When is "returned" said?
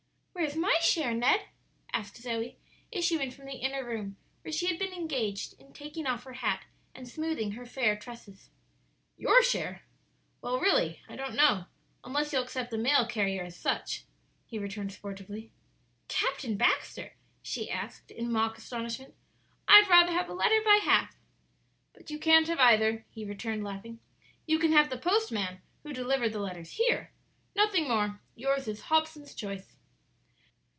14.57-14.91, 23.25-23.63